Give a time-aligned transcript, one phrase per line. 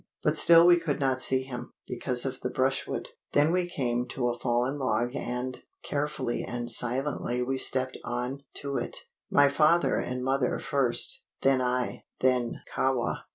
[0.23, 3.09] But still we could not see him, because of the brushwood.
[3.33, 8.77] Then we came to a fallen log and, carefully and silently we stepped on to
[8.77, 8.97] it
[9.29, 13.25] my father and mother first, then I, then Kahwa.